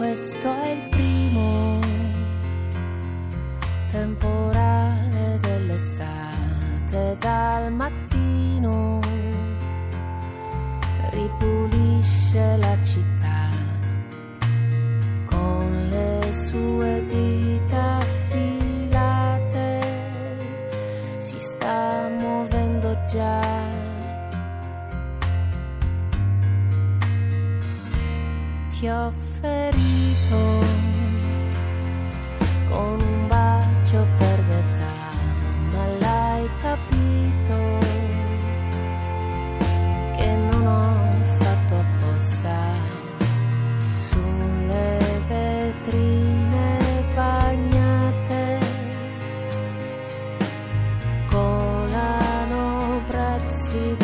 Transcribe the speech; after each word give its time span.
questo 0.00 0.48
è 0.62 0.70
il 0.70 0.88
primo 0.88 1.78
temporale 3.90 5.38
dell'estate 5.42 7.16
dal 7.18 7.70
mattino. 7.70 8.98
Ripulisce 11.10 12.56
la 12.56 12.82
città 12.82 13.48
con 15.26 15.88
le 15.90 16.32
sue 16.32 17.04
dita 17.06 17.96
affilate. 17.98 19.80
Si 21.18 21.38
sta 21.40 22.08
muovendo 22.18 22.96
già. 23.06 23.68
Ti 28.70 28.88
offre 28.88 29.29
ferito 29.40 30.38
con 32.68 33.00
un 33.00 33.28
bacio 33.28 34.06
per 34.18 34.42
metà, 34.48 34.96
ma 35.72 35.86
l'hai 35.98 36.48
capito 36.60 37.78
che 40.16 40.26
non 40.50 40.66
ho 40.66 41.24
fatto 41.38 41.74
apposta 41.74 42.58
sulle 44.08 44.98
vetrine 45.28 46.78
bagnate 47.14 48.58
colano 51.30 53.02
prezzi 53.06 53.96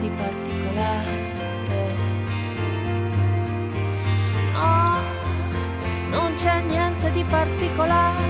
di 0.00 0.08
particolare. 0.16 1.38
No, 4.52 4.98
non 6.08 6.32
c'è 6.34 6.62
niente 6.62 7.10
di 7.12 7.22
particolare 7.24 8.29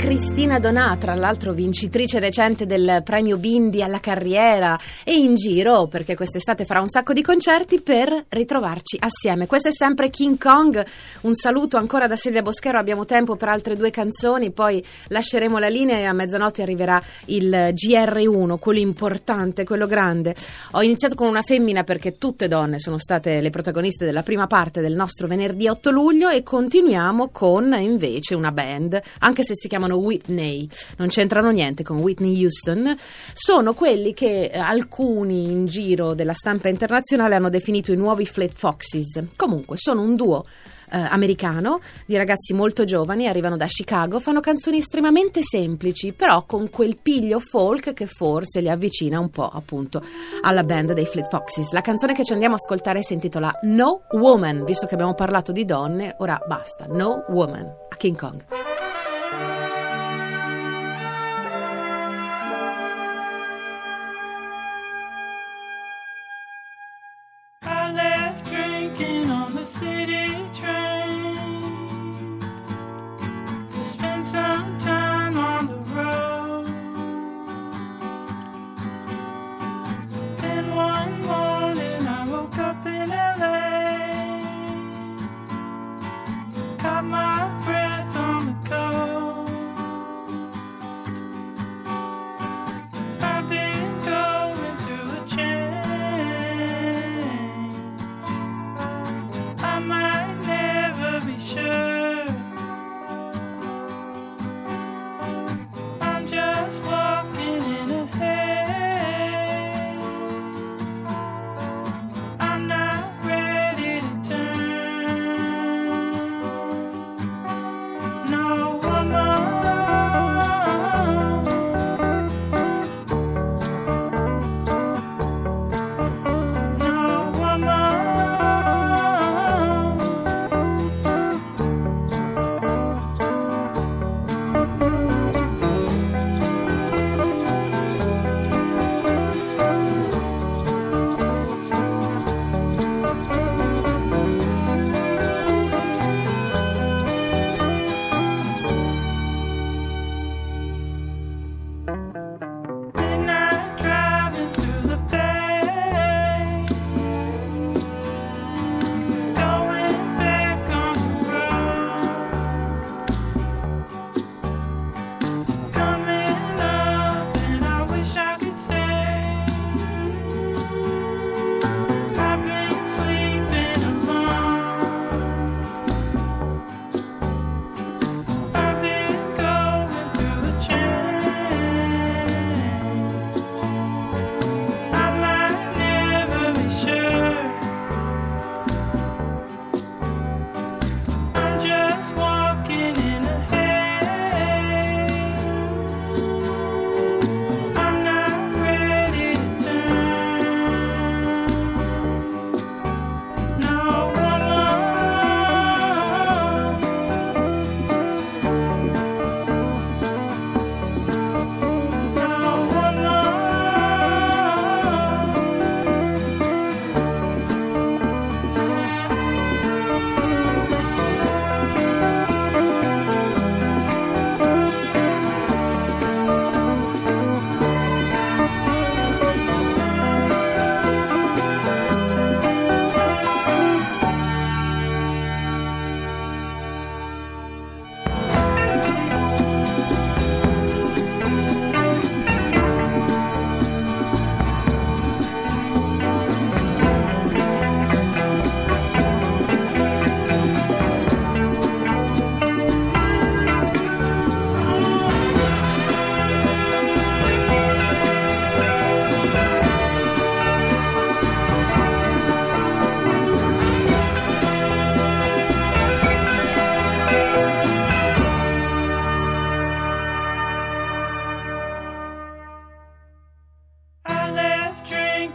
Cristina 0.00 0.58
Donà, 0.58 0.96
tra 0.96 1.14
l'altro 1.14 1.52
vincitrice 1.52 2.18
recente 2.18 2.64
del 2.64 3.02
premio 3.04 3.36
Bindi 3.36 3.82
alla 3.82 4.00
carriera 4.00 4.80
e 5.04 5.14
in 5.14 5.34
giro 5.34 5.88
perché 5.88 6.16
quest'estate 6.16 6.64
farà 6.64 6.80
un 6.80 6.88
sacco 6.88 7.12
di 7.12 7.20
concerti 7.20 7.82
per 7.82 8.24
ritrovarci 8.30 8.96
assieme. 8.98 9.46
Questo 9.46 9.68
è 9.68 9.72
sempre 9.72 10.08
King 10.08 10.38
Kong. 10.38 10.82
Un 11.20 11.34
saluto 11.34 11.76
ancora 11.76 12.06
da 12.06 12.16
Silvia 12.16 12.40
Boschero. 12.40 12.78
Abbiamo 12.78 13.04
tempo 13.04 13.36
per 13.36 13.50
altre 13.50 13.76
due 13.76 13.90
canzoni, 13.90 14.52
poi 14.52 14.82
lasceremo 15.08 15.58
la 15.58 15.68
linea 15.68 15.98
e 15.98 16.04
a 16.04 16.14
mezzanotte 16.14 16.62
arriverà 16.62 17.00
il 17.26 17.50
GR1, 17.74 18.58
quello 18.58 18.80
importante, 18.80 19.64
quello 19.64 19.86
grande. 19.86 20.34
Ho 20.72 20.82
iniziato 20.82 21.14
con 21.14 21.28
una 21.28 21.42
femmina 21.42 21.84
perché 21.84 22.16
tutte 22.16 22.48
donne 22.48 22.78
sono 22.78 22.98
state 22.98 23.42
le 23.42 23.50
protagoniste 23.50 24.06
della 24.06 24.22
prima 24.22 24.46
parte 24.46 24.80
del 24.80 24.94
nostro 24.94 25.26
venerdì 25.26 25.68
8 25.68 25.90
luglio 25.90 26.30
e 26.30 26.42
continuiamo 26.42 27.28
con 27.28 27.76
invece 27.78 28.34
una 28.34 28.50
band, 28.50 28.98
anche 29.18 29.44
se 29.44 29.54
si 29.54 29.68
chiamano 29.68 29.88
Whitney, 29.96 30.68
non 30.96 31.08
c'entrano 31.08 31.50
niente 31.50 31.82
con 31.82 31.98
Whitney 31.98 32.42
Houston, 32.42 32.96
sono 33.32 33.74
quelli 33.74 34.12
che 34.14 34.50
eh, 34.52 34.58
alcuni 34.58 35.50
in 35.50 35.66
giro 35.66 36.14
della 36.14 36.34
stampa 36.34 36.68
internazionale 36.68 37.34
hanno 37.34 37.50
definito 37.50 37.92
i 37.92 37.96
nuovi 37.96 38.26
Fleet 38.26 38.52
Foxes. 38.54 39.22
Comunque 39.36 39.76
sono 39.76 40.02
un 40.02 40.16
duo 40.16 40.44
eh, 40.90 40.98
americano 40.98 41.80
di 42.04 42.16
ragazzi 42.16 42.52
molto 42.52 42.84
giovani, 42.84 43.26
arrivano 43.28 43.56
da 43.56 43.66
Chicago, 43.66 44.20
fanno 44.20 44.40
canzoni 44.40 44.78
estremamente 44.78 45.40
semplici, 45.42 46.12
però 46.12 46.44
con 46.44 46.68
quel 46.70 46.96
piglio 46.96 47.38
folk 47.38 47.92
che 47.92 48.06
forse 48.06 48.60
li 48.60 48.68
avvicina 48.68 49.20
un 49.20 49.30
po' 49.30 49.48
appunto 49.48 50.02
alla 50.42 50.64
band 50.64 50.92
dei 50.92 51.06
Fleet 51.06 51.28
Foxes. 51.28 51.72
La 51.72 51.80
canzone 51.80 52.14
che 52.14 52.24
ci 52.24 52.32
andiamo 52.32 52.54
a 52.54 52.58
ascoltare 52.58 53.02
si 53.02 53.12
intitola 53.14 53.52
No 53.62 54.02
Woman, 54.12 54.64
visto 54.64 54.86
che 54.86 54.94
abbiamo 54.94 55.14
parlato 55.14 55.52
di 55.52 55.64
donne, 55.64 56.16
ora 56.18 56.40
basta, 56.46 56.86
No 56.86 57.24
Woman 57.28 57.66
a 57.88 57.96
King 57.96 58.16
Kong. 58.16 58.99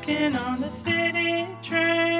Drinking 0.05 0.35
on 0.35 0.61
the 0.61 0.69
city 0.69 1.47
train 1.63 2.14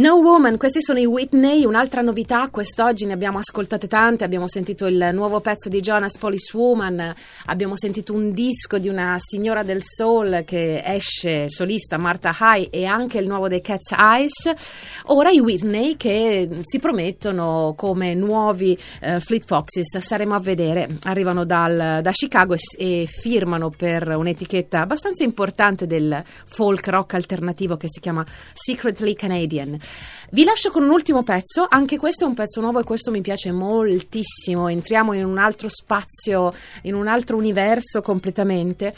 No 0.00 0.14
Woman, 0.14 0.56
questi 0.56 0.80
sono 0.80 0.98
i 0.98 1.04
Whitney, 1.04 1.66
un'altra 1.66 2.00
novità, 2.00 2.48
quest'oggi 2.48 3.04
ne 3.04 3.12
abbiamo 3.12 3.36
ascoltate 3.36 3.86
tante, 3.86 4.24
abbiamo 4.24 4.48
sentito 4.48 4.86
il 4.86 5.10
nuovo 5.12 5.40
pezzo 5.40 5.68
di 5.68 5.80
Jonas 5.80 6.16
Policewoman, 6.16 7.14
abbiamo 7.44 7.76
sentito 7.76 8.14
un 8.14 8.32
disco 8.32 8.78
di 8.78 8.88
una 8.88 9.16
signora 9.18 9.62
del 9.62 9.82
soul 9.82 10.44
che 10.46 10.80
esce 10.82 11.50
solista, 11.50 11.98
Martha 11.98 12.34
High, 12.34 12.68
e 12.70 12.86
anche 12.86 13.18
il 13.18 13.26
nuovo 13.26 13.46
dei 13.46 13.60
Cat's 13.60 13.90
Eyes, 13.90 14.50
ora 15.08 15.28
i 15.28 15.38
Whitney 15.38 15.98
che 15.98 16.48
si 16.62 16.78
promettono 16.78 17.74
come 17.76 18.14
nuovi 18.14 18.78
eh, 19.02 19.20
Fleet 19.20 19.44
Foxes, 19.44 19.98
staremo 19.98 20.34
a 20.34 20.40
vedere, 20.40 20.96
arrivano 21.02 21.44
dal- 21.44 22.00
da 22.00 22.10
Chicago 22.10 22.54
e, 22.54 22.58
e 22.78 23.06
firmano 23.06 23.68
per 23.68 24.08
un'etichetta 24.08 24.80
abbastanza 24.80 25.24
importante 25.24 25.86
del 25.86 26.22
folk 26.46 26.88
rock 26.88 27.12
alternativo 27.12 27.76
che 27.76 27.88
si 27.90 28.00
chiama 28.00 28.24
Secretly 28.54 29.12
Canadian. 29.12 29.78
Vi 30.32 30.44
lascio 30.44 30.70
con 30.70 30.84
un 30.84 30.90
ultimo 30.90 31.24
pezzo, 31.24 31.66
anche 31.68 31.98
questo 31.98 32.22
è 32.22 32.28
un 32.28 32.34
pezzo 32.34 32.60
nuovo 32.60 32.78
e 32.78 32.84
questo 32.84 33.10
mi 33.10 33.20
piace 33.20 33.50
moltissimo, 33.50 34.68
entriamo 34.68 35.12
in 35.12 35.24
un 35.24 35.38
altro 35.38 35.68
spazio, 35.68 36.54
in 36.82 36.94
un 36.94 37.08
altro 37.08 37.36
universo 37.36 38.00
completamente. 38.00 38.94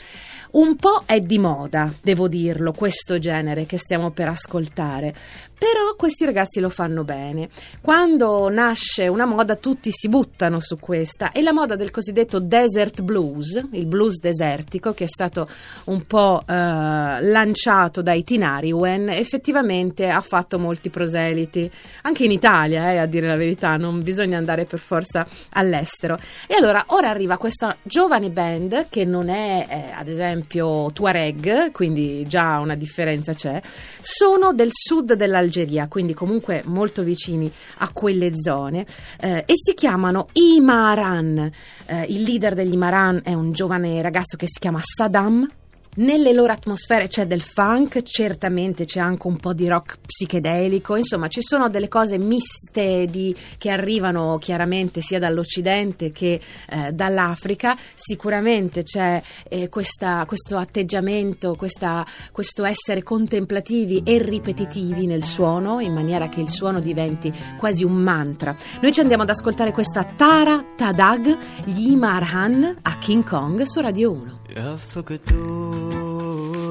Un 0.52 0.76
po' 0.76 1.04
è 1.06 1.22
di 1.22 1.38
moda, 1.38 1.90
devo 2.02 2.28
dirlo, 2.28 2.72
questo 2.72 3.18
genere 3.18 3.64
che 3.64 3.78
stiamo 3.78 4.10
per 4.10 4.28
ascoltare, 4.28 5.14
però 5.56 5.94
questi 5.96 6.26
ragazzi 6.26 6.60
lo 6.60 6.68
fanno 6.68 7.04
bene. 7.04 7.48
Quando 7.80 8.50
nasce 8.50 9.08
una 9.08 9.24
moda 9.24 9.56
tutti 9.56 9.90
si 9.90 10.10
buttano 10.10 10.60
su 10.60 10.78
questa, 10.78 11.32
è 11.32 11.40
la 11.40 11.52
moda 11.52 11.74
del 11.74 11.90
cosiddetto 11.90 12.40
desert 12.40 13.00
blues, 13.00 13.68
il 13.70 13.86
blues 13.86 14.18
desertico 14.18 14.92
che 14.92 15.04
è 15.04 15.08
stato 15.08 15.48
un 15.84 16.04
po' 16.04 16.42
eh, 16.46 16.52
lanciato 16.52 18.02
dai 18.02 18.22
Tinariwen, 18.22 19.08
effettivamente 19.08 20.10
ha 20.10 20.20
fatto 20.20 20.58
molti 20.72 20.88
proseliti, 20.88 21.70
anche 22.02 22.24
in 22.24 22.30
Italia, 22.30 22.92
eh, 22.92 22.96
a 22.96 23.06
dire 23.06 23.26
la 23.26 23.36
verità, 23.36 23.76
non 23.76 24.02
bisogna 24.02 24.38
andare 24.38 24.64
per 24.64 24.78
forza 24.78 25.26
all'estero. 25.50 26.18
E 26.46 26.54
allora 26.54 26.82
ora 26.88 27.10
arriva 27.10 27.36
questa 27.36 27.76
giovane 27.82 28.30
band 28.30 28.86
che 28.88 29.04
non 29.04 29.28
è 29.28 29.66
eh, 29.68 29.92
ad 29.94 30.08
esempio 30.08 30.90
Tuareg, 30.92 31.70
quindi 31.72 32.26
già 32.26 32.58
una 32.58 32.74
differenza 32.74 33.34
c'è, 33.34 33.60
sono 34.00 34.54
del 34.54 34.70
sud 34.72 35.12
dell'Algeria, 35.12 35.88
quindi 35.88 36.14
comunque 36.14 36.62
molto 36.64 37.02
vicini 37.02 37.52
a 37.78 37.90
quelle 37.92 38.32
zone 38.34 38.86
eh, 39.20 39.44
e 39.46 39.52
si 39.54 39.74
chiamano 39.74 40.28
Imaran. 40.32 41.50
Eh, 41.84 42.06
il 42.08 42.22
leader 42.22 42.54
degli 42.54 42.72
Imaran 42.72 43.20
è 43.22 43.34
un 43.34 43.52
giovane 43.52 44.00
ragazzo 44.00 44.38
che 44.38 44.46
si 44.46 44.58
chiama 44.58 44.80
Saddam. 44.80 45.61
Nelle 45.94 46.32
loro 46.32 46.52
atmosfere 46.54 47.06
c'è 47.06 47.26
del 47.26 47.42
funk, 47.42 48.00
certamente 48.00 48.86
c'è 48.86 48.98
anche 48.98 49.26
un 49.26 49.36
po' 49.36 49.52
di 49.52 49.68
rock 49.68 49.98
psichedelico, 50.06 50.96
insomma 50.96 51.28
ci 51.28 51.42
sono 51.42 51.68
delle 51.68 51.88
cose 51.88 52.16
miste 52.16 53.04
di- 53.10 53.36
che 53.58 53.68
arrivano 53.68 54.38
chiaramente 54.40 55.02
sia 55.02 55.18
dall'Occidente 55.18 56.10
che 56.10 56.40
eh, 56.70 56.92
dall'Africa, 56.92 57.76
sicuramente 57.94 58.84
c'è 58.84 59.20
eh, 59.50 59.68
questa- 59.68 60.24
questo 60.26 60.56
atteggiamento, 60.56 61.56
questa- 61.56 62.06
questo 62.32 62.64
essere 62.64 63.02
contemplativi 63.02 64.00
e 64.02 64.16
ripetitivi 64.16 65.04
nel 65.04 65.22
suono, 65.22 65.78
in 65.80 65.92
maniera 65.92 66.30
che 66.30 66.40
il 66.40 66.48
suono 66.48 66.80
diventi 66.80 67.30
quasi 67.58 67.84
un 67.84 67.96
mantra. 67.96 68.56
Noi 68.80 68.94
ci 68.94 69.00
andiamo 69.00 69.24
ad 69.24 69.28
ascoltare 69.28 69.72
questa 69.72 70.04
Tara 70.04 70.64
Tadag, 70.74 71.36
gli 71.64 71.90
Imarhan 71.90 72.78
a 72.80 72.96
King 72.98 73.24
Kong 73.28 73.60
su 73.64 73.78
Radio 73.80 74.10
1. 74.12 74.40
يفقدوا 74.56 75.96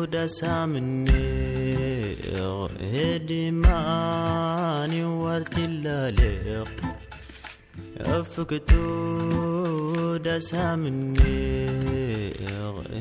دسا 0.05 0.65
هدي 2.93 3.51
ماني 3.51 5.03
ورت 5.03 5.57
اللالق 5.57 6.71
يفقدوا 7.99 9.37
دسا 10.17 10.75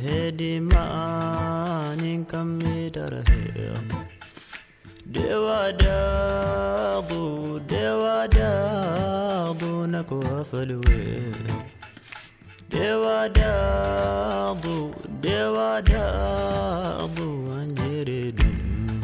هدي 0.04 0.60
ماني 0.60 2.25
كمي 2.25 2.88
درهق 2.88 3.82
دوا 5.06 5.70
داغو 5.70 7.58
دوا 7.58 8.26
داغو 8.26 9.87
نكو 9.87 10.44
فلوي 10.52 11.32
دوا 12.79 13.27
داغو 13.27 14.91
دوا 15.24 15.79
داغو 15.79 17.29
انجري 17.62 18.32
دم 18.32 19.01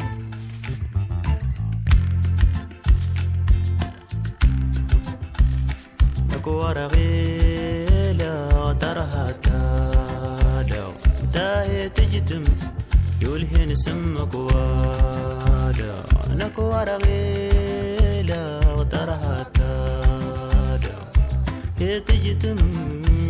نكو 6.30 6.50
ورغيلا 6.50 8.34
ترها 8.80 9.26
تادو 9.44 10.88
تاهي 11.34 11.88
تجتم 11.88 12.44
يولهن 13.22 13.74
سمك 13.74 14.34
وادا 14.34 15.94
نكو 16.28 16.62
ورغيلا 16.62 18.42
ترها 18.92 19.42
تادو 19.54 20.05
Seetijitum 21.87 22.59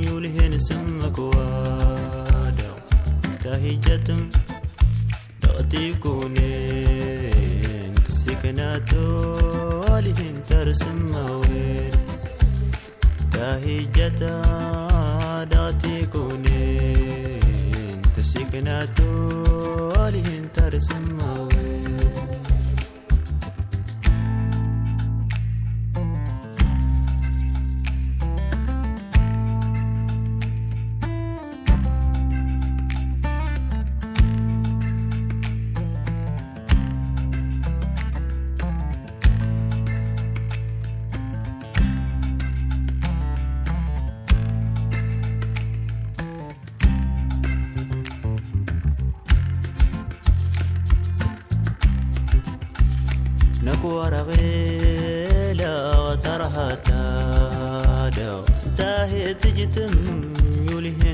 yulihin 0.05 0.53
sirna 0.67 1.07
kuwaada 1.17 2.69
tahijatum 3.43 4.21
dhaqatii 5.41 5.91
kuuneen 6.05 7.93
siknaatoo 8.19 9.81
waliin 9.89 10.37
tarsimaawee 10.49 11.85
tahijataa 13.35 14.41
dhaqatii 15.53 16.01
kuuneen 16.15 17.99
siknaatoo 18.31 19.91
waliin 19.97 20.45
tarsimaawee. 20.57 22.09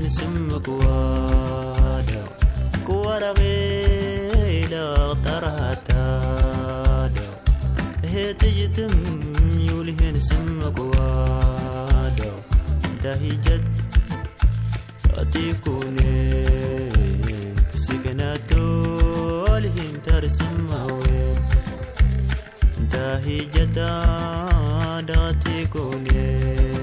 kan 0.04 0.12
summa 0.20 0.56
kuwaada 0.66 2.20
kuwaraqee 2.86 4.58
dhaqtarhaataada 4.72 7.24
heetijitim 8.14 8.92
yuulihin 9.68 10.16
summa 10.28 10.68
kuwaada 10.78 12.30
dahijad 13.04 13.64
atii 15.22 15.52
kunee 15.64 16.92
sikanaatoolihin 17.84 19.94
tarsimmawee 20.08 21.30
dahijataa 22.92 25.00
dhaqatii 25.08 25.64
kunee 25.76 26.73